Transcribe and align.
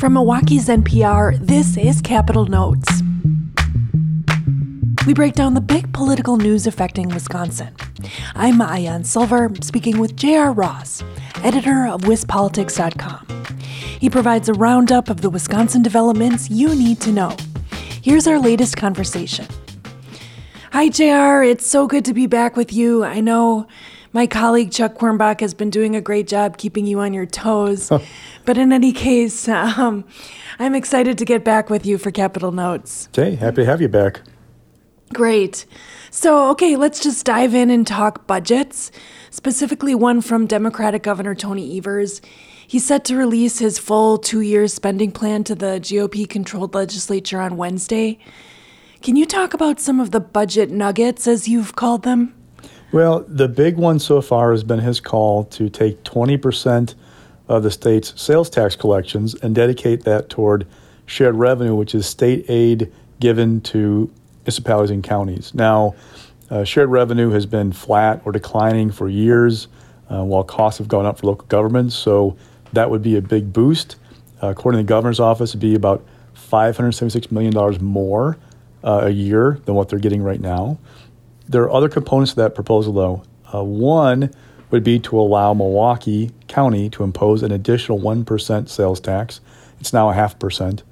From 0.00 0.14
Milwaukee's 0.14 0.68
NPR, 0.68 1.38
this 1.46 1.76
is 1.76 2.00
Capitol 2.00 2.46
Notes. 2.46 3.02
We 5.06 5.12
break 5.12 5.34
down 5.34 5.52
the 5.52 5.60
big 5.60 5.92
political 5.92 6.38
news 6.38 6.66
affecting 6.66 7.10
Wisconsin. 7.10 7.76
I'm 8.34 8.54
Maayan 8.54 9.04
Silver, 9.04 9.50
speaking 9.60 9.98
with 9.98 10.16
J.R. 10.16 10.52
Ross, 10.52 11.04
editor 11.44 11.86
of 11.86 12.00
WisPolitics.com. 12.00 13.44
He 14.00 14.08
provides 14.08 14.48
a 14.48 14.54
roundup 14.54 15.10
of 15.10 15.20
the 15.20 15.28
Wisconsin 15.28 15.82
developments 15.82 16.48
you 16.48 16.74
need 16.74 17.02
to 17.02 17.12
know. 17.12 17.36
Here's 18.00 18.26
our 18.26 18.38
latest 18.38 18.78
conversation. 18.78 19.46
Hi, 20.72 20.88
JR. 20.88 21.42
It's 21.42 21.66
so 21.66 21.86
good 21.86 22.06
to 22.06 22.14
be 22.14 22.26
back 22.26 22.56
with 22.56 22.72
you. 22.72 23.04
I 23.04 23.20
know 23.20 23.66
my 24.12 24.26
colleague 24.26 24.72
Chuck 24.72 24.94
Quirmbach 24.94 25.40
has 25.40 25.54
been 25.54 25.70
doing 25.70 25.94
a 25.94 26.00
great 26.00 26.26
job 26.26 26.58
keeping 26.58 26.86
you 26.86 27.00
on 27.00 27.12
your 27.12 27.26
toes. 27.26 27.90
but 28.44 28.58
in 28.58 28.72
any 28.72 28.92
case, 28.92 29.48
um, 29.48 30.04
I'm 30.58 30.74
excited 30.74 31.18
to 31.18 31.24
get 31.24 31.44
back 31.44 31.70
with 31.70 31.86
you 31.86 31.98
for 31.98 32.10
Capitol 32.10 32.52
Notes. 32.52 33.08
Okay, 33.16 33.36
happy 33.36 33.56
to 33.56 33.66
have 33.66 33.80
you 33.80 33.88
back. 33.88 34.22
Great. 35.12 35.66
So, 36.10 36.50
okay, 36.50 36.76
let's 36.76 37.00
just 37.00 37.26
dive 37.26 37.54
in 37.54 37.70
and 37.70 37.86
talk 37.86 38.26
budgets, 38.26 38.92
specifically 39.30 39.94
one 39.94 40.20
from 40.20 40.46
Democratic 40.46 41.02
Governor 41.02 41.34
Tony 41.34 41.76
Evers. 41.76 42.20
He's 42.66 42.86
set 42.86 43.04
to 43.06 43.16
release 43.16 43.58
his 43.58 43.78
full 43.78 44.18
two 44.18 44.40
year 44.40 44.68
spending 44.68 45.10
plan 45.10 45.42
to 45.44 45.56
the 45.56 45.80
GOP 45.80 46.28
controlled 46.28 46.74
legislature 46.74 47.40
on 47.40 47.56
Wednesday. 47.56 48.18
Can 49.02 49.16
you 49.16 49.26
talk 49.26 49.54
about 49.54 49.80
some 49.80 49.98
of 49.98 50.12
the 50.12 50.20
budget 50.20 50.70
nuggets, 50.70 51.26
as 51.26 51.48
you've 51.48 51.74
called 51.74 52.02
them? 52.04 52.39
Well, 52.92 53.24
the 53.28 53.46
big 53.48 53.76
one 53.76 54.00
so 54.00 54.20
far 54.20 54.50
has 54.50 54.64
been 54.64 54.80
his 54.80 54.98
call 54.98 55.44
to 55.44 55.68
take 55.68 56.02
20% 56.02 56.94
of 57.46 57.62
the 57.62 57.70
state's 57.70 58.20
sales 58.20 58.50
tax 58.50 58.74
collections 58.74 59.34
and 59.34 59.54
dedicate 59.54 60.02
that 60.04 60.28
toward 60.28 60.66
shared 61.06 61.36
revenue, 61.36 61.74
which 61.74 61.94
is 61.94 62.06
state 62.06 62.46
aid 62.48 62.92
given 63.20 63.60
to 63.60 64.10
municipalities 64.42 64.90
and 64.90 65.04
counties. 65.04 65.54
Now, 65.54 65.94
uh, 66.50 66.64
shared 66.64 66.88
revenue 66.88 67.30
has 67.30 67.46
been 67.46 67.72
flat 67.72 68.22
or 68.24 68.32
declining 68.32 68.90
for 68.90 69.08
years, 69.08 69.68
uh, 70.08 70.24
while 70.24 70.42
costs 70.42 70.78
have 70.78 70.88
gone 70.88 71.06
up 71.06 71.20
for 71.20 71.28
local 71.28 71.46
governments. 71.46 71.94
So 71.94 72.36
that 72.72 72.90
would 72.90 73.02
be 73.02 73.16
a 73.16 73.22
big 73.22 73.52
boost. 73.52 73.96
Uh, 74.42 74.48
according 74.48 74.80
to 74.80 74.82
the 74.82 74.88
governor's 74.88 75.20
office, 75.20 75.50
it'd 75.50 75.60
be 75.60 75.76
about 75.76 76.04
$576 76.34 77.30
million 77.30 77.84
more 77.84 78.36
uh, 78.82 79.02
a 79.04 79.10
year 79.10 79.60
than 79.64 79.76
what 79.76 79.88
they're 79.88 80.00
getting 80.00 80.22
right 80.22 80.40
now. 80.40 80.78
There 81.50 81.64
are 81.64 81.70
other 81.72 81.88
components 81.88 82.32
to 82.32 82.36
that 82.36 82.54
proposal, 82.54 82.92
though. 82.92 83.24
Uh, 83.52 83.64
one 83.64 84.30
would 84.70 84.84
be 84.84 85.00
to 85.00 85.18
allow 85.18 85.52
Milwaukee 85.52 86.30
County 86.46 86.88
to 86.90 87.02
impose 87.02 87.42
an 87.42 87.50
additional 87.50 87.98
1% 87.98 88.68
sales 88.68 89.00
tax. 89.00 89.40
It's 89.80 89.92
now 89.92 90.10
a 90.10 90.14
half 90.14 90.38
percent. 90.38 90.84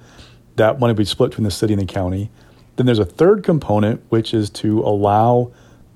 That 0.56 0.80
money 0.80 0.90
would 0.90 0.98
be 0.98 1.04
split 1.04 1.30
between 1.30 1.44
the 1.44 1.52
city 1.52 1.74
and 1.74 1.80
the 1.80 1.86
county. 1.86 2.28
Then 2.74 2.86
there's 2.86 2.98
a 2.98 3.04
third 3.04 3.44
component, 3.44 4.02
which 4.08 4.34
is 4.34 4.50
to 4.50 4.80
allow 4.80 5.52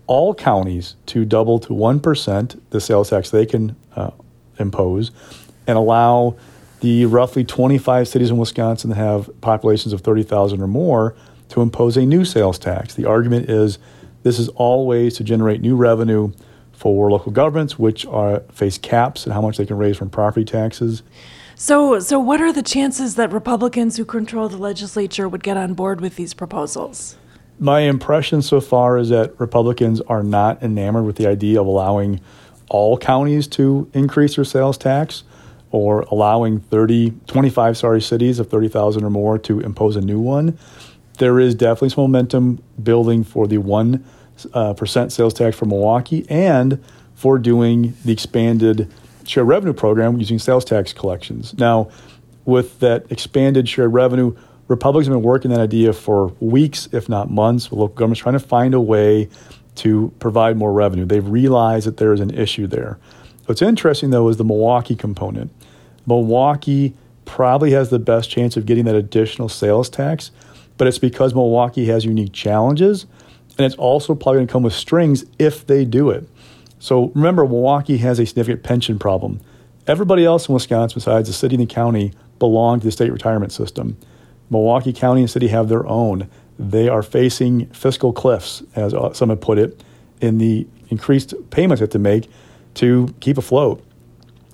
all 0.07 0.33
counties 0.33 0.95
to 1.07 1.25
double 1.25 1.59
to 1.59 1.71
1% 1.71 2.61
the 2.71 2.81
sales 2.81 3.11
tax 3.11 3.31
they 3.31 3.47
can 3.47 3.75
uh, 3.97 4.11
impose 4.59 5.11
and 5.67 5.77
allow 5.77 6.37
the 6.81 7.07
roughly 7.07 7.43
25 7.43 8.07
cities 8.07 8.31
in 8.31 8.37
Wisconsin 8.37 8.91
that 8.91 8.97
have 8.97 9.29
populations 9.41 9.93
of 9.93 10.03
30,000 10.03 10.61
or 10.61 10.69
more 10.69 11.17
to 11.49 11.63
impose 11.63 11.97
a 11.97 12.07
new 12.07 12.25
sales 12.25 12.59
tax. 12.59 12.95
The 12.95 13.07
argument 13.07 13.51
is 13.51 13.79
this 14.23 14.39
is 14.39 14.48
all 14.51 14.87
ways 14.87 15.17
to 15.17 15.25
generate 15.25 15.61
new 15.61 15.77
revenue 15.77 16.33
for 16.73 17.11
local 17.11 17.33
governments, 17.33 17.78
which 17.78 18.05
are, 18.06 18.41
face 18.53 18.78
caps 18.78 19.25
and 19.25 19.33
how 19.33 19.41
much 19.41 19.56
they 19.56 19.67
can 19.67 19.77
raise 19.77 19.97
from 19.97 20.11
property 20.11 20.45
taxes. 20.45 21.03
So, 21.55 22.01
so 22.01 22.19
what 22.19 22.41
are 22.41 22.53
the 22.53 22.62
chances 22.62 23.15
that 23.15 23.33
Republicans 23.33 23.97
who 23.97 24.05
control 24.05 24.48
the 24.48 24.56
legislature 24.56 25.28
would 25.28 25.45
get 25.45 25.56
on 25.56 25.75
board 25.75 26.00
with 26.00 26.17
these 26.17 26.34
proposals? 26.34 27.17
My 27.59 27.81
impression 27.81 28.43
so 28.43 28.61
far 28.61 28.98
is 28.98 29.11
that 29.11 29.39
Republicans 29.39 30.00
are 30.03 30.25
not 30.25 30.61
enamored 30.62 31.04
with 31.04 31.16
the 31.16 31.28
idea 31.28 31.60
of 31.60 31.66
allowing 31.66 32.21
all 32.69 32.99
counties 32.99 33.47
to 33.47 33.89
increase 33.93 34.34
their 34.34 34.44
sales 34.44 34.77
tax 34.77 35.22
or 35.71 36.00
allowing 36.10 36.59
30, 36.59 37.12
25 37.27 37.77
sorry, 37.77 38.00
cities 38.00 38.39
of 38.39 38.49
30,000 38.49 39.04
or 39.04 39.10
more 39.10 39.39
to 39.39 39.60
impose 39.60 39.94
a 39.94 40.00
new 40.00 40.19
one. 40.19 40.59
There 41.19 41.39
is 41.39 41.55
definitely 41.55 41.91
some 41.91 42.05
momentum 42.05 42.62
building 42.83 43.25
for 43.25 43.47
the 43.47 43.59
1% 43.59 44.03
uh, 44.55 44.75
percent 44.75 45.12
sales 45.12 45.34
tax 45.34 45.56
for 45.56 45.67
Milwaukee 45.67 46.27
and 46.28 46.83
for 47.15 47.39
doing 47.39 47.95
the 48.05 48.12
expanded 48.12 48.91
share 49.25 49.45
revenue 49.45 49.72
program 49.72 50.19
using 50.19 50.39
sales 50.39 50.65
tax 50.65 50.93
collections. 50.93 51.55
Now, 51.59 51.91
with 52.45 52.81
that 52.81 53.11
expanded 53.11 53.69
shared 53.69 53.93
revenue, 53.93 54.37
Republicans 54.69 55.06
have 55.06 55.15
been 55.15 55.22
working 55.22 55.51
that 55.51 55.61
idea 55.61 55.93
for 55.93 56.28
weeks, 56.41 56.89
if 56.93 57.09
not 57.09 57.31
months, 57.31 57.71
with 57.71 57.78
local 57.78 57.95
governments 57.95 58.21
trying 58.21 58.34
to 58.34 58.41
find 58.41 58.75
a 58.75 58.81
way 58.81 59.28
to 59.77 60.12
provide 60.19 60.56
more 60.56 60.72
revenue. 60.72 61.05
They've 61.05 61.27
realized 61.27 61.87
that 61.87 61.99
there 61.99 62.12
is 62.12 62.21
an 62.21 62.31
issue 62.31 62.67
there. 62.67 62.99
What's 63.47 63.62
interesting, 63.62 64.11
though, 64.11 64.28
is 64.28 64.37
the 64.37 64.45
Milwaukee 64.45 64.95
component. 64.95 65.51
Milwaukee 66.06 66.95
probably 67.25 67.71
has 67.72 67.91
the 67.91 67.99
best 67.99 68.31
chance 68.31 68.56
of 68.56 68.67
getting 68.67 68.84
that 68.84 68.95
additional 68.95 69.49
sales 69.49 69.89
tax, 69.89 70.31
but 70.77 70.87
it's 70.87 70.99
because 70.99 71.34
Milwaukee 71.34 71.87
has 71.87 72.05
unique 72.05 72.33
challenges, 72.33 73.06
and 73.59 73.66
it's 73.66 73.75
also 73.77 74.15
probably 74.15 74.38
going 74.38 74.47
to 74.47 74.53
come 74.53 74.62
with 74.62 74.72
strings 74.72 75.25
if 75.38 75.66
they 75.66 75.84
do 75.84 76.10
it. 76.10 76.28
So 76.78 77.12
remember, 77.15 77.44
Milwaukee 77.44 77.99
has 77.99 78.19
a 78.19 78.27
significant 78.27 78.62
pension 78.62 78.99
problem. 78.99 79.41
Everybody 79.87 80.25
else 80.25 80.49
in 80.49 80.55
Wisconsin, 80.55 80.94
besides 80.94 81.28
the 81.28 81.34
city 81.34 81.56
and 81.56 81.69
the 81.69 81.72
county, 81.72 82.12
belong 82.38 82.81
to 82.81 82.87
the 82.87 82.93
state 82.93 83.12
retirement 83.12 83.53
system. 83.53 83.97
Milwaukee 84.50 84.93
County 84.93 85.22
and 85.22 85.31
city 85.31 85.49
have 85.49 85.69
their 85.69 85.87
own. 85.87 86.28
They 86.59 86.89
are 86.89 87.03
facing 87.03 87.66
fiscal 87.66 88.12
cliffs, 88.12 88.62
as 88.77 88.94
uh, 88.94 89.12
some 89.12 89.31
have 89.31 89.41
put 89.41 89.59
it, 89.59 89.83
in 90.21 90.39
the 90.39 90.66
increased 90.91 91.34
payments 91.50 91.81
they 91.81 91.84
have 91.84 91.91
to 91.91 91.99
make 91.99 92.28
to 92.75 93.15
keep 93.21 93.39
afloat. 93.39 93.83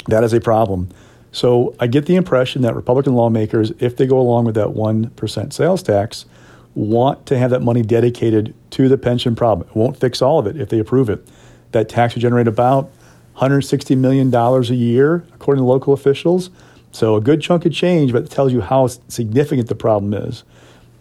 That 0.06 0.25
is 0.25 0.33
a 0.33 0.41
problem. 0.41 0.89
So 1.38 1.76
I 1.78 1.87
get 1.87 2.06
the 2.06 2.16
impression 2.16 2.62
that 2.62 2.75
Republican 2.75 3.15
lawmakers, 3.15 3.71
if 3.78 3.97
they 3.97 4.09
go 4.09 4.19
along 4.19 4.47
with 4.47 4.56
that 4.56 4.71
1% 4.71 5.53
sales 5.53 5.84
tax, 5.84 6.26
want 6.75 7.26
to 7.26 7.38
have 7.38 7.50
that 7.50 7.62
money 7.62 7.82
dedicated 7.82 8.56
to 8.71 8.88
the 8.88 8.99
pension 8.99 9.37
problem. 9.37 9.69
It 9.69 9.76
won't 9.76 9.97
fix 9.97 10.21
all 10.21 10.41
of 10.41 10.49
it 10.49 10.60
if 10.60 10.69
they 10.69 10.81
approve 10.81 11.09
it. 11.09 11.25
That 11.71 11.88
tax 11.88 12.16
would 12.16 12.22
generate 12.22 12.49
about 12.49 12.91
$160 13.37 13.97
million 13.97 14.34
a 14.34 14.60
year, 14.75 15.25
according 15.32 15.62
to 15.62 15.65
local 15.65 15.93
officials. 15.93 16.50
So 16.91 17.15
a 17.15 17.21
good 17.21 17.41
chunk 17.41 17.65
of 17.65 17.72
change, 17.72 18.12
but 18.12 18.25
it 18.25 18.31
tells 18.32 18.53
you 18.53 18.60
how 18.60 18.88
significant 18.88 19.69
the 19.69 19.76
problem 19.76 20.15
is. 20.15 20.43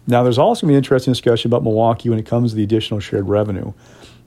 Now, 0.06 0.22
there's 0.22 0.38
also 0.38 0.60
going 0.60 0.68
to 0.68 0.74
be 0.74 0.76
an 0.76 0.84
interesting 0.84 1.14
discussion 1.14 1.48
about 1.50 1.64
Milwaukee 1.64 2.10
when 2.10 2.18
it 2.20 2.26
comes 2.26 2.52
to 2.52 2.56
the 2.56 2.62
additional 2.62 3.00
shared 3.00 3.28
revenue, 3.28 3.72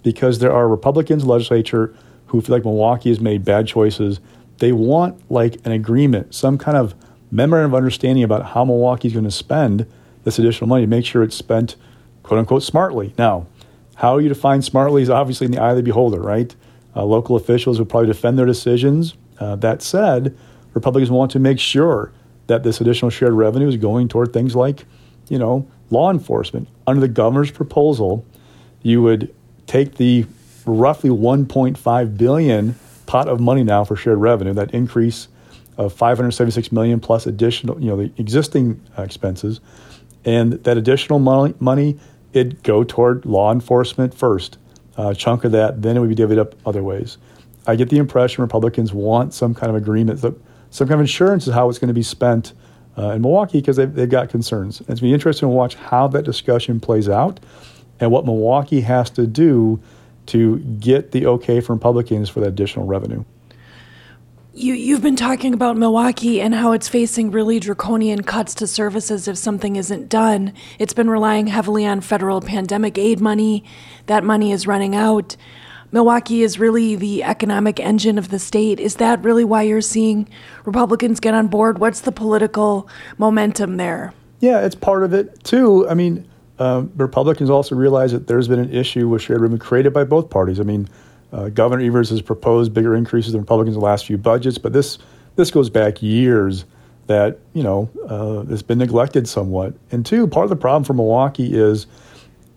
because 0.04 0.40
there 0.40 0.52
are 0.52 0.68
Republicans 0.68 1.24
in 1.24 1.28
the 1.30 1.34
legislature 1.34 1.96
who 2.26 2.42
feel 2.42 2.54
like 2.54 2.66
Milwaukee 2.66 3.08
has 3.08 3.22
made 3.22 3.46
bad 3.46 3.66
choices. 3.66 4.20
They 4.62 4.72
want 4.72 5.20
like 5.32 5.56
an 5.66 5.72
agreement, 5.72 6.36
some 6.36 6.60
kind 6.60 6.78
of 6.78 6.94
memorandum 7.32 7.72
of 7.72 7.76
understanding 7.76 8.24
about 8.24 8.52
how 8.52 8.64
Milwaukee 8.64 9.08
is 9.08 9.14
going 9.16 9.26
to 9.26 9.32
spend 9.32 9.88
this 10.24 10.38
additional 10.38 10.68
money 10.68 10.84
to 10.84 10.88
make 10.88 11.04
sure 11.04 11.24
it's 11.24 11.36
spent, 11.36 11.76
quote 12.22 12.38
unquote, 12.38 12.62
smartly. 12.62 13.16
Now, 13.18 13.48
how 13.96 14.20
you 14.20 14.30
define 14.30 14.62
smartly 14.62 15.02
is 15.02 15.10
obviously 15.10 15.46
in 15.46 15.52
the 15.52 15.60
eye 15.60 15.72
of 15.72 15.78
the 15.78 15.82
beholder, 15.82 16.22
right? 16.22 16.56
Uh, 16.96 17.04
local 17.06 17.36
officials 17.36 17.80
would 17.80 17.90
probably 17.90 18.06
defend 18.06 18.38
their 18.38 18.46
decisions. 18.46 19.16
Uh, 19.40 19.56
that 19.56 19.82
said, 19.82 20.38
Republicans 20.76 21.10
want 21.10 21.32
to 21.32 21.40
make 21.40 21.58
sure 21.58 22.12
that 22.46 22.62
this 22.62 22.80
additional 22.80 23.10
shared 23.10 23.34
revenue 23.34 23.68
is 23.68 23.78
going 23.78 24.08
toward 24.10 24.32
things 24.32 24.56
like, 24.56 24.86
you 25.28 25.40
know, 25.40 25.68
law 25.90 26.12
enforcement. 26.12 26.68
Under 26.86 27.02
the 27.02 27.08
governor's 27.08 27.50
proposal, 27.50 28.24
you 28.84 29.02
would 29.02 29.34
take 29.66 29.96
the 29.96 30.28
roughly 30.68 31.10
1.5 31.10 32.18
billion 32.18 32.76
pot 33.12 33.28
of 33.28 33.42
money 33.42 33.62
now 33.62 33.84
for 33.84 33.98
shared 33.98 34.18
revenue, 34.20 34.54
that 34.54 34.74
increase 34.74 35.28
of 35.76 35.92
576 35.92 36.72
million 36.72 37.02
plus 37.02 37.28
additional, 37.28 37.78
you 37.78 37.90
know, 37.90 37.98
the 37.98 38.12
existing 38.16 38.80
uh, 38.98 39.02
expenses, 39.02 39.60
and 40.24 40.54
that 40.54 40.78
additional 40.78 41.20
money, 41.20 41.54
money 41.60 42.00
it'd 42.32 42.64
go 42.64 42.86
toward 42.86 43.26
law 43.26 43.52
enforcement 43.52 44.14
first. 44.14 44.58
A 44.98 45.02
uh, 45.02 45.14
chunk 45.14 45.44
of 45.44 45.52
that, 45.52 45.82
then 45.82 45.98
it 45.98 46.00
would 46.00 46.08
be 46.08 46.16
divvied 46.16 46.40
up 46.40 46.56
other 46.66 46.84
ways. 46.84 47.18
I 47.68 47.76
get 47.76 47.90
the 47.90 47.98
impression 47.98 48.44
Republicans 48.44 48.94
want 48.94 49.34
some 49.34 49.54
kind 49.54 49.70
of 49.70 49.76
agreement 49.76 50.22
some 50.70 50.88
kind 50.88 50.94
of 50.94 51.02
insurance 51.02 51.48
is 51.48 51.54
how 51.54 51.68
it's 51.68 51.80
going 51.80 51.90
to 51.90 51.94
be 51.94 52.04
spent 52.04 52.54
uh, 52.98 53.10
in 53.10 53.22
Milwaukee 53.22 53.60
because 53.60 53.76
they've, 53.76 53.94
they've 53.94 54.10
got 54.10 54.30
concerns. 54.30 54.80
It's 54.80 54.88
going 54.88 54.96
to 54.96 55.04
be 55.04 55.14
interesting 55.14 55.50
to 55.50 55.54
watch 55.54 55.76
how 55.76 56.08
that 56.08 56.24
discussion 56.24 56.80
plays 56.80 57.10
out 57.10 57.42
and 58.00 58.10
what 58.10 58.24
Milwaukee 58.24 58.80
has 58.82 59.10
to 59.12 59.28
do 59.28 59.82
to 60.28 60.60
get 60.60 61.12
the 61.12 61.26
okay 61.26 61.60
from 61.60 61.76
Republicans 61.76 62.30
for 62.30 62.40
that 62.40 62.50
additional 62.50 62.86
revenue. 62.86 63.24
You, 64.54 64.74
you've 64.74 65.02
been 65.02 65.16
talking 65.16 65.54
about 65.54 65.78
Milwaukee 65.78 66.42
and 66.42 66.54
how 66.54 66.74
it's 66.74 66.90
facing 66.90 67.32
really 67.32 67.58
draconian 67.60 68.24
cuts 68.24 68.54
to 68.56 68.68
services 68.68 69.30
if 69.30 69.38
something 69.38 69.78
isn't 69.78 70.10
done. 70.10 70.54
It's 70.78 70.94
been 70.94 71.10
relying 71.10 71.48
heavily 71.48 71.86
on 71.86 72.02
federal 72.02 72.42
pandemic 72.42 72.98
aid 72.98 73.22
money. 73.22 73.64
That 74.08 74.26
money 74.26 74.52
is 74.52 74.68
running 74.68 74.94
out. 74.94 75.38
Milwaukee 75.94 76.44
is 76.44 76.60
really 76.60 76.96
the 76.96 77.24
economic 77.24 77.80
engine 77.80 78.18
of 78.18 78.30
the 78.30 78.40
state. 78.40 78.80
Is 78.80 78.96
that 78.96 79.24
really 79.24 79.44
why 79.44 79.64
you're 79.64 79.82
seeing 79.82 80.28
Republicans 80.66 81.20
get 81.20 81.34
on 81.34 81.48
board? 81.48 81.80
What's 81.80 82.02
the 82.02 82.12
political 82.12 82.90
momentum 83.18 83.78
there? 83.78 84.14
Yeah, 84.40 84.66
it's 84.66 84.76
part 84.76 85.04
of 85.04 85.14
it 85.14 85.44
too. 85.44 85.88
I 85.88 85.94
mean, 85.94 86.28
uh, 86.60 86.84
Republicans 86.96 87.50
also 87.50 87.76
realize 87.76 88.12
that 88.12 88.28
there's 88.28 88.48
been 88.48 88.60
an 88.60 88.72
issue 88.74 89.08
with 89.08 89.22
shared 89.22 89.42
revenue 89.42 89.60
created 89.60 89.94
by 89.94 90.04
both 90.04 90.30
parties. 90.30 90.60
I 90.60 90.64
mean, 90.64 90.88
uh, 91.32 91.50
Governor 91.50 91.84
Evers 91.84 92.10
has 92.10 92.22
proposed 92.22 92.74
bigger 92.74 92.96
increases 92.96 93.32
than 93.32 93.42
Republicans 93.42 93.76
in 93.76 93.80
the 93.80 93.86
last 93.86 94.06
few 94.06 94.18
budgets, 94.18 94.58
but 94.58 94.74
this 94.74 94.98
this 95.38 95.50
goes 95.50 95.70
back 95.70 96.02
years 96.02 96.66
that 97.08 97.40
you 97.54 97.64
know 97.64 97.90
uh, 98.08 98.44
has 98.50 98.62
been 98.62 98.78
neglected 98.78 99.28
somewhat. 99.28 99.74
And 99.92 100.06
two, 100.06 100.28
part 100.28 100.44
of 100.44 100.50
the 100.50 100.56
problem 100.56 100.84
for 100.84 100.94
Milwaukee 100.94 101.54
is 101.54 101.88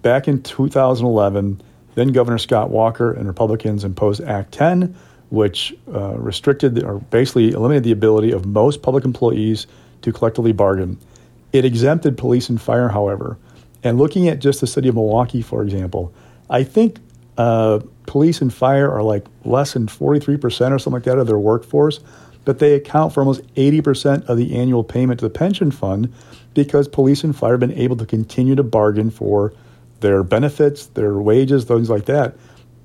back 0.02 0.28
in 0.28 0.42
2011 0.42 1.62
then 1.94 2.08
Governor 2.08 2.38
Scott 2.38 2.70
Walker 2.70 3.12
and 3.12 3.26
Republicans 3.26 3.84
imposed 3.84 4.20
Act 4.22 4.52
10, 4.52 4.94
which 5.30 5.74
uh, 5.92 6.14
restricted 6.16 6.82
or 6.82 6.98
basically 6.98 7.52
eliminated 7.52 7.84
the 7.84 7.92
ability 7.92 8.32
of 8.32 8.46
most 8.46 8.82
public 8.82 9.04
employees 9.04 9.66
to 10.02 10.12
collectively 10.12 10.52
bargain. 10.52 10.98
It 11.52 11.64
exempted 11.64 12.18
police 12.18 12.48
and 12.48 12.60
fire, 12.60 12.88
however. 12.88 13.38
And 13.84 13.98
looking 13.98 14.28
at 14.28 14.38
just 14.40 14.62
the 14.62 14.66
city 14.66 14.88
of 14.88 14.94
Milwaukee, 14.94 15.42
for 15.42 15.62
example, 15.62 16.12
I 16.48 16.64
think 16.64 16.98
uh, 17.36 17.80
police 18.06 18.40
and 18.40 18.52
fire 18.52 18.90
are 18.90 19.02
like 19.02 19.26
less 19.44 19.74
than 19.74 19.86
43% 19.86 20.38
or 20.72 20.78
something 20.78 20.92
like 20.92 21.04
that 21.04 21.18
of 21.18 21.26
their 21.26 21.38
workforce, 21.38 22.00
but 22.44 22.58
they 22.58 22.74
account 22.74 23.12
for 23.12 23.20
almost 23.20 23.42
80% 23.54 24.26
of 24.26 24.38
the 24.38 24.56
annual 24.56 24.84
payment 24.84 25.20
to 25.20 25.26
the 25.26 25.30
pension 25.30 25.70
fund 25.70 26.12
because 26.54 26.88
police 26.88 27.24
and 27.24 27.36
fire 27.36 27.52
have 27.52 27.60
been 27.60 27.72
able 27.72 27.96
to 27.96 28.06
continue 28.06 28.54
to 28.54 28.62
bargain 28.62 29.10
for 29.10 29.52
their 30.00 30.22
benefits, 30.22 30.86
their 30.86 31.14
wages, 31.14 31.64
things 31.64 31.90
like 31.90 32.06
that. 32.06 32.34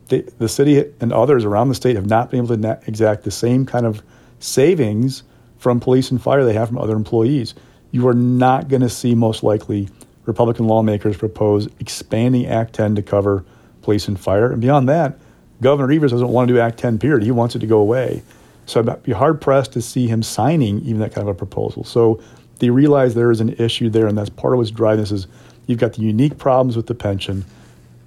The 0.08 0.50
city 0.50 0.92
and 1.00 1.14
others 1.14 1.46
around 1.46 1.70
the 1.70 1.76
state 1.76 1.96
have 1.96 2.08
not 2.08 2.32
been 2.32 2.46
able 2.46 2.58
to 2.58 2.82
exact 2.88 3.24
the 3.24 3.32
same 3.32 3.66
kind 3.66 3.86
of 3.86 4.02
savings 4.40 5.22
from 5.60 5.80
police 5.80 6.10
and 6.10 6.20
fire 6.20 6.44
they 6.44 6.54
have 6.54 6.70
from 6.70 6.80
other 6.80 6.96
employees. 6.96 7.54
You 7.92 8.08
are 8.08 8.16
not 8.16 8.70
going 8.70 8.82
to 8.82 8.90
see, 8.90 9.14
most 9.14 9.44
likely, 9.44 9.88
Republican 10.30 10.68
lawmakers 10.68 11.18
propose 11.18 11.68
expanding 11.80 12.46
Act 12.46 12.74
10 12.74 12.96
to 12.96 13.02
cover 13.02 13.44
police 13.82 14.08
and 14.08 14.18
fire. 14.18 14.52
And 14.52 14.62
beyond 14.62 14.88
that, 14.88 15.20
Governor 15.62 15.92
Evers 15.92 16.12
doesn't 16.12 16.30
want 16.30 16.48
to 16.48 16.54
do 16.54 16.60
Act 16.60 16.80
10, 16.80 17.00
period. 17.00 17.24
He 17.24 17.32
wants 17.32 17.56
it 17.56 17.60
to 17.60 17.68
go 17.68 17.80
away. 17.80 18.24
So 18.66 18.80
I'd 18.80 19.04
be 19.04 19.12
hard 19.12 19.42
pressed 19.42 19.74
to 19.74 19.82
see 19.82 20.08
him 20.08 20.24
signing 20.24 20.80
even 20.82 21.00
that 21.00 21.14
kind 21.14 21.28
of 21.28 21.36
a 21.36 21.38
proposal. 21.38 21.84
So 21.84 22.22
they 22.60 22.70
realize 22.70 23.16
there 23.16 23.32
is 23.32 23.42
an 23.42 23.50
issue 23.58 23.90
there, 23.90 24.08
and 24.08 24.18
that's 24.18 24.30
part 24.30 24.54
of 24.54 24.60
what's 24.60 24.72
driving 24.72 25.02
this 25.02 25.12
is 25.12 25.28
You've 25.70 25.78
got 25.78 25.94
the 25.94 26.02
unique 26.02 26.40
problems 26.40 26.76
with 26.76 26.88
the 26.88 26.96
pension. 26.96 27.46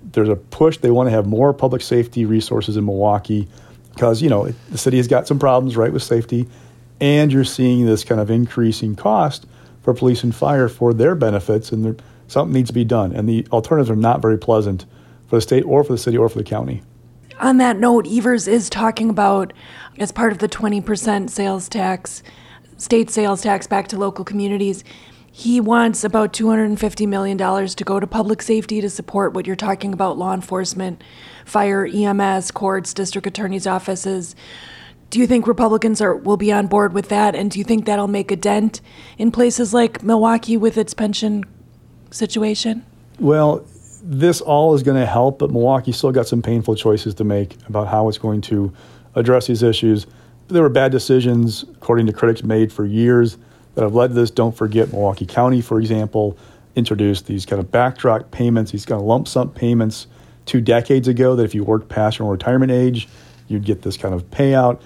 There's 0.03 0.29
a 0.29 0.35
push. 0.35 0.79
They 0.79 0.91
want 0.91 1.07
to 1.07 1.13
have 1.13 1.27
more 1.27 1.55
public 1.55 1.81
safety 1.81 2.25
resources 2.25 2.77
in 2.77 2.85
Milwaukee 2.85 3.47
because, 3.95 4.21
you 4.21 4.29
know, 4.29 4.49
the 4.71 4.79
city 4.79 4.97
has 4.97 5.07
got 5.07 5.29
some 5.29 5.39
problems, 5.39 5.77
right, 5.77 5.93
with 5.93 6.03
safety. 6.03 6.49
And 7.01 7.33
you're 7.33 7.45
seeing 7.45 7.87
this 7.87 8.03
kind 8.03 8.21
of 8.21 8.33
increasing 8.33 8.97
cost 8.97 9.47
for 9.83 9.95
police 9.95 10.25
and 10.25 10.35
fire 10.35 10.69
for 10.69 10.93
their 10.93 11.15
benefits, 11.15 11.71
and 11.71 11.85
there, 11.85 11.97
something 12.33 12.53
needs 12.53 12.69
to 12.69 12.75
be 12.75 12.85
done. 12.85 13.13
And 13.13 13.29
the 13.29 13.47
alternatives 13.53 13.91
are 13.91 13.97
not 13.97 14.23
very 14.23 14.39
pleasant 14.39 14.87
for 15.29 15.37
the 15.37 15.41
state 15.43 15.63
or 15.63 15.85
for 15.85 15.93
the 15.93 15.99
city 15.99 16.17
or 16.17 16.29
for 16.29 16.39
the 16.39 16.45
county. 16.45 16.83
On 17.41 17.57
that 17.59 17.79
note, 17.79 18.07
Evers 18.07 18.47
is 18.47 18.71
talking 18.71 19.11
about, 19.11 19.53
as 19.99 20.13
part 20.13 20.33
of 20.33 20.39
the 20.39 20.49
20% 20.49 21.31
sales 21.31 21.69
tax, 21.69 22.23
state 22.77 23.11
sales 23.11 23.43
tax 23.43 23.67
back 23.67 23.89
to 23.89 23.99
local 23.99 24.25
communities, 24.25 24.85
he 25.35 25.61
wants 25.61 26.05
about 26.05 26.35
$250 26.35 27.09
million 27.09 27.39
to 27.39 27.85
go 27.85 27.99
to 27.99 28.07
public 28.07 28.43
safety 28.43 28.83
to 28.83 28.91
support 28.91 29.33
what 29.33 29.47
you're 29.47 29.57
talking 29.57 29.95
about 29.95 30.19
law 30.19 30.35
enforcement, 30.35 31.03
fire, 31.47 31.87
EMS, 31.87 32.51
courts, 32.51 32.93
district 32.93 33.27
attorneys' 33.27 33.67
offices. 33.67 34.37
Do 35.09 35.19
you 35.19 35.27
think 35.27 35.47
Republicans 35.47 36.01
are 36.03 36.15
will 36.15 36.37
be 36.37 36.53
on 36.53 36.67
board 36.67 36.93
with 36.93 37.09
that? 37.09 37.35
And 37.35 37.51
do 37.51 37.59
you 37.59 37.65
think 37.65 37.87
that'll 37.87 38.09
make 38.09 38.31
a 38.31 38.37
dent 38.37 38.83
in 39.17 39.31
places 39.31 39.73
like 39.73 40.03
Milwaukee 40.03 40.59
with 40.59 40.77
its 40.77 40.93
pension 40.93 41.45
situation? 42.13 42.85
Well, 43.19 43.65
this 44.03 44.41
all 44.41 44.75
is 44.75 44.83
going 44.83 45.01
to 45.01 45.07
help, 45.07 45.39
but 45.39 45.51
Milwaukee 45.51 45.93
still 45.93 46.13
got 46.13 46.27
some 46.27 46.43
painful 46.43 46.75
choices 46.75 47.15
to 47.15 47.25
make 47.25 47.57
about 47.69 47.89
how 47.89 48.09
it's 48.09 48.19
going 48.19 48.41
to 48.43 48.73
address 49.15 49.47
these 49.47 49.63
issues. 49.63 50.07
There 50.49 50.63
were 50.63 50.69
bad 50.69 50.93
decisions, 50.93 51.63
according 51.63 52.07
to 52.07 52.13
critics, 52.13 52.43
made 52.43 52.73
for 52.73 52.85
years 52.85 53.39
that 53.75 53.83
have 53.83 53.95
led 53.95 54.09
to 54.09 54.15
this. 54.15 54.31
Don't 54.31 54.57
forget 54.57 54.91
Milwaukee 54.91 55.27
County, 55.27 55.61
for 55.61 55.79
example, 55.79 56.37
introduced 56.75 57.27
these 57.27 57.47
kind 57.47 57.61
of 57.61 57.71
backdrop 57.71 58.31
payments, 58.31 58.73
these 58.73 58.85
kind 58.85 59.01
of 59.01 59.07
lump 59.07 59.29
sum 59.29 59.51
payments 59.51 60.07
two 60.47 60.61
decades 60.61 61.09
ago 61.09 61.37
that 61.37 61.45
if 61.45 61.55
you 61.55 61.65
worked 61.65 61.89
past 61.89 62.19
your 62.19 62.31
retirement 62.31 62.73
age, 62.73 63.09
you'd 63.49 63.65
get 63.65 63.83
this 63.83 63.97
kind 63.97 64.15
of 64.15 64.29
payout. 64.31 64.81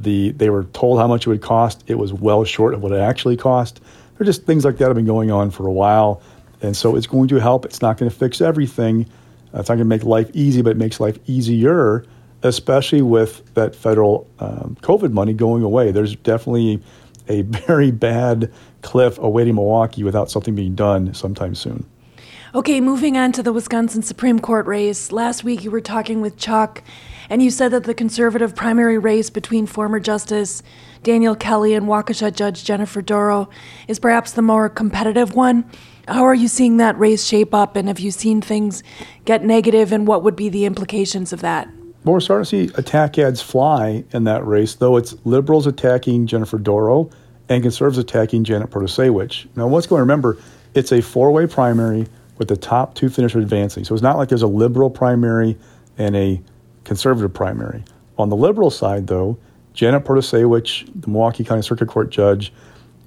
The 0.00 0.30
they 0.30 0.50
were 0.50 0.64
told 0.64 0.98
how 0.98 1.06
much 1.06 1.26
it 1.26 1.30
would 1.30 1.42
cost. 1.42 1.84
It 1.86 1.96
was 1.96 2.12
well 2.12 2.44
short 2.44 2.74
of 2.74 2.82
what 2.82 2.92
it 2.92 3.00
actually 3.00 3.36
cost. 3.36 3.80
There 4.16 4.24
are 4.24 4.26
just 4.26 4.44
things 4.44 4.64
like 4.64 4.78
that 4.78 4.86
have 4.86 4.96
been 4.96 5.04
going 5.04 5.30
on 5.30 5.50
for 5.50 5.66
a 5.66 5.72
while, 5.72 6.22
and 6.62 6.76
so 6.76 6.96
it's 6.96 7.06
going 7.06 7.28
to 7.28 7.36
help. 7.36 7.64
It's 7.64 7.82
not 7.82 7.98
going 7.98 8.10
to 8.10 8.16
fix 8.16 8.40
everything. 8.40 9.06
It's 9.54 9.68
not 9.68 9.76
going 9.76 9.78
to 9.78 9.84
make 9.84 10.04
life 10.04 10.30
easy, 10.34 10.62
but 10.62 10.70
it 10.70 10.76
makes 10.76 11.00
life 11.00 11.18
easier, 11.26 12.04
especially 12.42 13.02
with 13.02 13.54
that 13.54 13.74
federal 13.74 14.28
um, 14.40 14.76
COVID 14.82 15.12
money 15.12 15.32
going 15.32 15.62
away. 15.62 15.90
There's 15.90 16.16
definitely 16.16 16.82
a 17.28 17.42
very 17.42 17.90
bad 17.90 18.52
cliff 18.82 19.18
awaiting 19.18 19.54
Milwaukee 19.54 20.04
without 20.04 20.30
something 20.30 20.54
being 20.54 20.74
done 20.74 21.14
sometime 21.14 21.54
soon. 21.54 21.86
Okay, 22.54 22.80
moving 22.80 23.18
on 23.18 23.32
to 23.32 23.42
the 23.42 23.52
Wisconsin 23.52 24.02
Supreme 24.02 24.38
Court 24.38 24.66
race. 24.66 25.12
Last 25.12 25.44
week 25.44 25.64
you 25.64 25.70
were 25.70 25.82
talking 25.82 26.22
with 26.22 26.38
Chuck, 26.38 26.82
and 27.28 27.42
you 27.42 27.50
said 27.50 27.72
that 27.72 27.84
the 27.84 27.92
conservative 27.92 28.54
primary 28.54 28.96
race 28.96 29.28
between 29.28 29.66
former 29.66 30.00
Justice 30.00 30.62
Daniel 31.02 31.36
Kelly 31.36 31.74
and 31.74 31.86
Waukesha 31.86 32.34
Judge 32.34 32.64
Jennifer 32.64 33.02
Dorow 33.02 33.50
is 33.86 33.98
perhaps 33.98 34.32
the 34.32 34.42
more 34.42 34.70
competitive 34.70 35.34
one. 35.34 35.70
How 36.08 36.24
are 36.24 36.34
you 36.34 36.48
seeing 36.48 36.78
that 36.78 36.98
race 36.98 37.26
shape 37.26 37.52
up, 37.52 37.76
and 37.76 37.86
have 37.86 38.00
you 38.00 38.10
seen 38.10 38.40
things 38.40 38.82
get 39.26 39.44
negative, 39.44 39.92
and 39.92 40.06
what 40.06 40.22
would 40.22 40.36
be 40.36 40.48
the 40.48 40.64
implications 40.64 41.34
of 41.34 41.42
that? 41.42 41.68
Well, 42.04 42.14
we're 42.14 42.20
starting 42.20 42.44
to 42.44 42.68
see 42.70 42.74
attack 42.78 43.18
ads 43.18 43.42
fly 43.42 44.04
in 44.12 44.24
that 44.24 44.46
race, 44.46 44.74
though 44.74 44.96
it's 44.96 45.14
liberals 45.26 45.66
attacking 45.66 46.26
Jennifer 46.26 46.56
Dorow 46.56 47.10
and 47.50 47.62
conservatives 47.62 47.98
attacking 47.98 48.44
Janet 48.44 48.70
Protasiewicz. 48.70 49.48
Now, 49.54 49.66
what's 49.68 49.86
going 49.86 49.98
to 49.98 50.02
remember, 50.02 50.38
it's 50.74 50.92
a 50.92 51.02
four 51.02 51.30
way 51.30 51.46
primary 51.46 52.06
with 52.38 52.48
the 52.48 52.56
top 52.56 52.94
two 52.94 53.10
finishers 53.10 53.42
advancing. 53.42 53.84
So 53.84 53.94
it's 53.94 54.02
not 54.02 54.16
like 54.16 54.30
there's 54.30 54.42
a 54.42 54.46
liberal 54.46 54.88
primary 54.88 55.58
and 55.98 56.16
a 56.16 56.40
conservative 56.84 57.34
primary. 57.34 57.84
On 58.16 58.30
the 58.30 58.36
liberal 58.36 58.70
side, 58.70 59.08
though, 59.08 59.36
Janet 59.74 60.04
Protasiewicz, 60.04 61.02
the 61.02 61.08
Milwaukee 61.08 61.44
County 61.44 61.62
Circuit 61.62 61.88
Court 61.88 62.10
judge, 62.10 62.52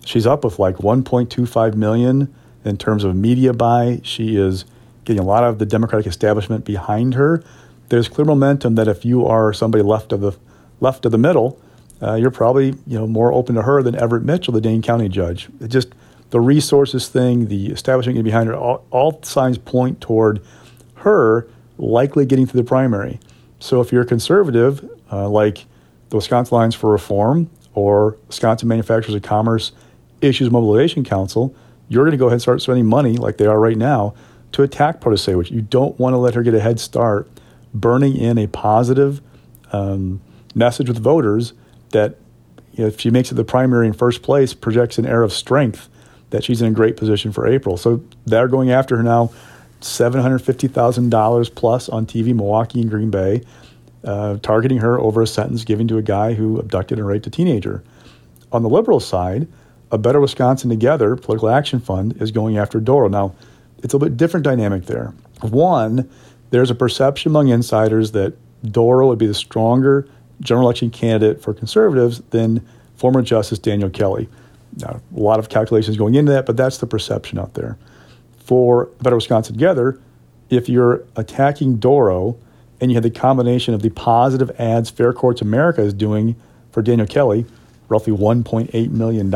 she's 0.06 0.28
up 0.28 0.44
with 0.44 0.60
like 0.60 0.76
1.25 0.78 1.76
million 1.76 2.34
in 2.64 2.78
terms 2.78 3.04
of 3.04 3.16
media 3.16 3.54
buy. 3.54 4.02
She 4.04 4.36
is 4.36 4.66
getting 5.06 5.22
a 5.22 5.26
lot 5.26 5.44
of 5.44 5.60
the 5.60 5.66
Democratic 5.66 6.08
establishment 6.08 6.66
behind 6.66 7.16
her 7.16 7.44
there's 7.92 8.08
clear 8.08 8.24
momentum 8.24 8.76
that 8.76 8.88
if 8.88 9.04
you 9.04 9.26
are 9.26 9.52
somebody 9.52 9.84
left 9.84 10.14
of 10.14 10.22
the 10.22 10.32
left 10.80 11.06
of 11.06 11.12
the 11.12 11.18
middle, 11.18 11.60
uh, 12.02 12.16
you're 12.16 12.32
probably 12.32 12.68
you 12.88 12.98
know 12.98 13.06
more 13.06 13.34
open 13.34 13.54
to 13.56 13.64
her 13.64 13.84
than 13.84 13.96
Everett 13.96 14.24
Mitchell, 14.24 14.54
the 14.54 14.62
Dane 14.62 14.82
County 14.82 15.10
judge. 15.10 15.50
It 15.60 15.68
just 15.68 15.90
the 16.30 16.40
resources 16.40 17.10
thing, 17.10 17.50
the 17.50 17.68
establishment 17.68 18.24
behind 18.24 18.48
her, 18.48 18.56
all, 18.56 18.86
all 18.92 19.22
signs 19.24 19.58
point 19.58 20.00
toward 20.00 20.42
her 20.96 21.46
likely 21.78 22.26
getting 22.26 22.48
to 22.48 22.56
the 22.56 22.64
primary. 22.64 23.20
So 23.60 23.82
if 23.82 23.92
you're 23.92 24.04
a 24.04 24.06
conservative, 24.06 24.90
uh, 25.12 25.28
like 25.28 25.66
the 26.10 26.16
Wisconsin 26.16 26.56
Alliance 26.56 26.76
for 26.76 26.90
Reform 26.90 27.50
or 27.74 28.18
Wisconsin 28.28 28.70
Manufacturers 28.70 29.14
of 29.14 29.22
Commerce 29.22 29.74
Issues 30.22 30.50
Mobilization 30.50 31.04
Council, 31.04 31.54
you're 31.92 32.06
going 32.06 32.12
to 32.12 32.18
go 32.18 32.28
ahead 32.28 32.36
and 32.36 32.42
start 32.42 32.62
spending 32.62 32.86
money 32.86 33.18
like 33.18 33.36
they 33.36 33.46
are 33.46 33.60
right 33.60 33.78
now 33.78 34.14
to 34.54 34.64
attack 34.64 35.02
Protasiewicz 35.02 35.52
you 35.52 35.62
don't 35.62 36.00
want 36.00 36.14
to 36.14 36.18
let 36.18 36.34
her 36.36 36.42
get 36.42 36.54
a 36.54 36.60
head 36.62 36.80
start 36.80 37.30
burning 37.74 38.16
in 38.16 38.38
a 38.38 38.48
positive 38.48 39.22
um, 39.74 40.22
message 40.56 40.88
with 40.88 40.98
voters 40.98 41.54
that 41.90 42.16
if 42.74 43.00
she 43.00 43.10
makes 43.10 43.32
it 43.32 43.36
the 43.36 43.44
primary 43.44 43.88
in 43.88 43.94
first 43.94 44.22
place, 44.22 44.54
projects 44.54 44.98
an 44.98 45.06
air 45.06 45.24
of 45.24 45.34
strength 45.34 45.90
that 46.30 46.44
she's 46.44 46.62
in 46.62 46.68
a 46.68 46.72
great 46.72 46.96
position 46.96 47.32
for 47.32 47.46
April. 47.46 47.76
So 47.76 48.02
they're 48.26 48.48
going 48.48 48.72
after 48.72 48.96
her 48.96 49.04
now, 49.04 49.32
$750,000 49.82 51.56
plus 51.56 51.90
on 51.90 52.06
TV, 52.06 52.34
Milwaukee 52.34 52.82
and 52.82 52.90
Green 52.90 53.10
Bay, 53.10 53.42
uh, 54.04 54.38
targeting 54.38 54.78
her 54.78 55.00
over 55.00 55.22
a 55.22 55.28
sentence 55.28 55.66
given 55.66 55.88
to 55.90 55.98
a 55.98 56.02
guy 56.02 56.34
who 56.34 56.58
abducted 56.60 56.98
and 56.98 57.08
raped 57.08 57.28
a 57.28 57.30
teenager. 57.30 57.84
On 58.52 58.64
the 58.64 58.70
liberal 58.70 59.00
side, 59.00 59.48
a 59.92 59.98
Better 59.98 60.20
Wisconsin 60.20 60.70
Together 60.70 61.16
political 61.16 61.50
action 61.50 61.80
fund 61.80 62.20
is 62.22 62.32
going 62.32 62.58
after 62.58 62.80
Dorow. 62.80 63.10
Now, 63.10 63.36
it's 63.84 63.94
a 63.94 64.00
bit 64.00 64.18
different 64.18 64.44
dynamic 64.44 64.86
there. 64.86 65.14
One, 65.42 66.10
there's 66.52 66.70
a 66.70 66.76
perception 66.76 67.32
among 67.32 67.50
insiders 67.50 68.12
that 68.12 68.34
Dorow 68.64 69.08
would 69.08 69.20
be 69.20 69.28
the 69.28 69.34
stronger 69.34 70.08
general 70.40 70.68
election 70.68 70.90
candidate 70.90 71.42
for 71.42 71.54
conservatives 71.54 72.22
than 72.30 72.66
former 72.96 73.22
Justice 73.22 73.60
Daniel 73.60 73.90
Kelly. 73.90 74.30
Now, 74.78 75.02
a 75.16 75.20
lot 75.20 75.40
of 75.40 75.50
calculations 75.50 75.98
going 75.98 76.16
into 76.16 76.32
that, 76.32 76.46
but 76.46 76.58
that's 76.58 76.78
the 76.78 76.88
perception 76.88 77.38
out 77.38 77.56
there. 77.56 77.78
For 78.38 78.86
Better 79.02 79.16
Wisconsin 79.16 79.56
Together, 79.56 80.00
if 80.50 80.70
you're 80.70 81.04
attacking 81.16 81.78
Dorow 81.78 82.38
and 82.80 82.92
you 82.92 82.96
have 82.96 83.04
the 83.04 83.12
combination 83.12 83.74
of 83.74 83.82
the 83.82 83.90
positive 83.90 84.52
ads 84.60 84.90
Fair 84.90 85.14
Courts 85.14 85.42
America 85.42 85.82
is 85.82 85.94
doing 85.94 86.36
for 86.72 86.82
Daniel 86.82 87.08
Kelly, 87.08 87.46
roughly 87.92 88.14
$1.8 88.14 88.90
million, 88.90 89.34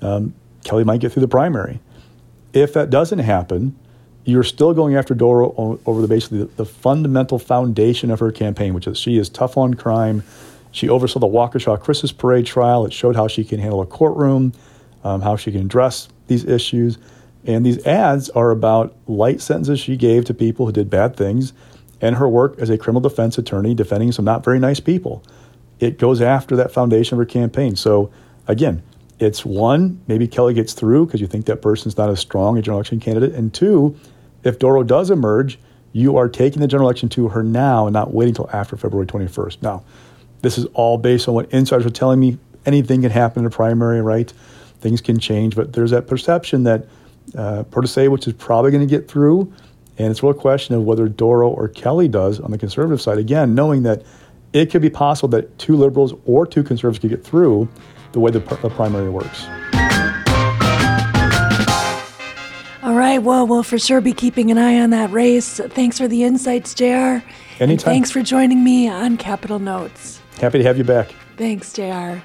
um, 0.00 0.34
Kelly 0.64 0.84
might 0.84 1.00
get 1.00 1.12
through 1.12 1.20
the 1.20 1.28
primary. 1.28 1.80
If 2.52 2.72
that 2.72 2.88
doesn't 2.88 3.18
happen, 3.18 3.76
you're 4.24 4.44
still 4.44 4.72
going 4.72 4.94
after 4.94 5.14
Dorow 5.14 5.80
over 5.84 6.00
the 6.00 6.08
basically 6.08 6.38
the, 6.38 6.44
the 6.56 6.64
fundamental 6.64 7.38
foundation 7.38 8.10
of 8.10 8.20
her 8.20 8.30
campaign, 8.30 8.74
which 8.74 8.86
is 8.86 8.98
she 8.98 9.18
is 9.18 9.28
tough 9.28 9.56
on 9.56 9.74
crime. 9.74 10.22
She 10.70 10.88
oversaw 10.88 11.18
the 11.18 11.26
Waukesha 11.26 11.80
Christmas 11.80 12.12
Parade 12.12 12.46
trial. 12.46 12.86
It 12.86 12.92
showed 12.92 13.16
how 13.16 13.26
she 13.26 13.42
can 13.42 13.58
handle 13.58 13.80
a 13.80 13.86
courtroom, 13.86 14.52
um, 15.02 15.22
how 15.22 15.36
she 15.36 15.50
can 15.50 15.62
address 15.62 16.08
these 16.26 16.44
issues. 16.44 16.98
And 17.44 17.64
these 17.64 17.84
ads 17.86 18.28
are 18.30 18.50
about 18.50 18.94
light 19.06 19.40
sentences 19.40 19.80
she 19.80 19.96
gave 19.96 20.26
to 20.26 20.34
people 20.34 20.66
who 20.66 20.72
did 20.72 20.90
bad 20.90 21.16
things 21.16 21.52
and 22.00 22.16
her 22.16 22.28
work 22.28 22.58
as 22.58 22.70
a 22.70 22.78
criminal 22.78 23.00
defense 23.00 23.38
attorney 23.38 23.74
defending 23.74 24.12
some 24.12 24.24
not 24.24 24.44
very 24.44 24.58
nice 24.58 24.80
people. 24.80 25.22
It 25.80 25.98
goes 25.98 26.20
after 26.20 26.56
that 26.56 26.72
foundation 26.72 27.14
of 27.14 27.18
her 27.18 27.24
campaign. 27.24 27.76
So, 27.76 28.10
again, 28.46 28.82
it's 29.18 29.44
one, 29.44 30.00
maybe 30.06 30.28
Kelly 30.28 30.54
gets 30.54 30.72
through 30.72 31.06
because 31.06 31.20
you 31.20 31.26
think 31.26 31.46
that 31.46 31.62
person's 31.62 31.96
not 31.96 32.08
as 32.08 32.20
strong 32.20 32.56
a 32.56 32.62
general 32.62 32.78
election 32.78 33.00
candidate. 33.00 33.34
And 33.34 33.52
two, 33.52 33.96
if 34.44 34.58
Dorow 34.58 34.82
does 34.82 35.10
emerge, 35.10 35.58
you 35.92 36.16
are 36.16 36.28
taking 36.28 36.60
the 36.60 36.68
general 36.68 36.88
election 36.88 37.08
to 37.10 37.28
her 37.28 37.42
now 37.42 37.86
and 37.86 37.92
not 37.92 38.12
waiting 38.14 38.32
until 38.32 38.50
after 38.52 38.76
February 38.76 39.06
21st. 39.06 39.62
Now, 39.62 39.82
this 40.42 40.58
is 40.58 40.66
all 40.66 40.98
based 40.98 41.28
on 41.28 41.34
what 41.34 41.52
insiders 41.52 41.86
are 41.86 41.90
telling 41.90 42.20
me. 42.20 42.38
Anything 42.66 43.02
can 43.02 43.10
happen 43.10 43.40
in 43.40 43.46
a 43.46 43.50
primary, 43.50 44.00
right? 44.02 44.30
Things 44.80 45.00
can 45.00 45.18
change, 45.18 45.56
but 45.56 45.72
there's 45.72 45.90
that 45.90 46.06
perception 46.06 46.64
that 46.64 46.86
uh, 47.36 47.64
which 47.64 48.26
is 48.26 48.32
probably 48.34 48.70
going 48.70 48.86
to 48.86 48.90
get 48.90 49.08
through, 49.08 49.52
and 49.98 50.10
it's 50.10 50.22
a 50.22 50.26
real 50.26 50.34
question 50.34 50.74
of 50.74 50.84
whether 50.84 51.08
Dorow 51.08 51.50
or 51.50 51.68
Kelly 51.68 52.08
does 52.08 52.40
on 52.40 52.50
the 52.50 52.58
conservative 52.58 53.00
side. 53.00 53.18
Again, 53.18 53.54
knowing 53.54 53.82
that 53.82 54.02
it 54.52 54.70
could 54.70 54.82
be 54.82 54.90
possible 54.90 55.28
that 55.30 55.58
two 55.58 55.76
liberals 55.76 56.14
or 56.24 56.46
two 56.46 56.62
conservatives 56.62 57.00
could 57.00 57.10
get 57.10 57.24
through 57.24 57.68
the 58.12 58.20
way 58.20 58.30
the, 58.30 58.40
the 58.40 58.70
primary 58.70 59.10
works. 59.10 59.46
All 62.82 62.94
right. 62.94 63.18
Well, 63.18 63.46
we'll 63.46 63.62
for 63.62 63.78
sure 63.78 64.00
be 64.00 64.12
keeping 64.12 64.50
an 64.50 64.58
eye 64.58 64.80
on 64.80 64.90
that 64.90 65.10
race. 65.10 65.58
Thanks 65.58 65.98
for 65.98 66.08
the 66.08 66.24
insights, 66.24 66.72
JR. 66.72 66.84
Anytime. 66.84 67.22
And 67.60 67.82
thanks 67.82 68.10
for 68.10 68.22
joining 68.22 68.64
me 68.64 68.88
on 68.88 69.16
Capitol 69.16 69.58
Notes. 69.58 70.20
Happy 70.40 70.58
to 70.58 70.64
have 70.64 70.78
you 70.78 70.84
back. 70.84 71.14
Thanks, 71.36 71.72
JR. 71.72 72.22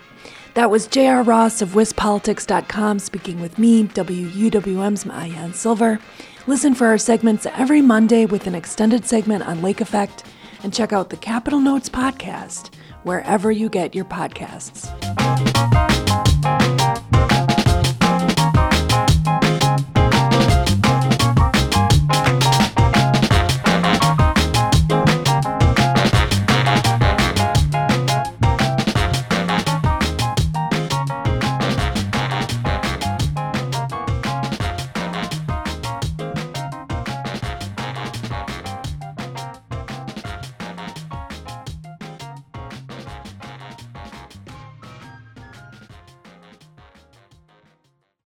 That 0.53 0.69
was 0.69 0.85
JR 0.87 1.21
Ross 1.21 1.61
of 1.63 1.69
WisPolitics.com 1.69 2.99
speaking 2.99 3.41
with 3.41 3.57
me, 3.57 3.85
WUWM's 3.85 5.03
Maayan 5.03 5.53
Silver. 5.55 5.99
Listen 6.45 6.75
for 6.75 6.87
our 6.87 6.99
segments 6.99 7.47
every 7.47 7.81
Monday 7.81 8.27
with 8.27 8.45
an 8.45 8.53
extended 8.53 9.05
segment 9.05 9.47
on 9.47 9.63
Lake 9.63 9.81
Effect, 9.81 10.23
and 10.63 10.73
check 10.73 10.93
out 10.93 11.09
the 11.09 11.17
Capitol 11.17 11.59
Notes 11.59 11.89
podcast 11.89 12.73
wherever 13.03 13.51
you 13.51 13.69
get 13.69 13.93
your 13.93 14.05
podcasts. 14.05 14.89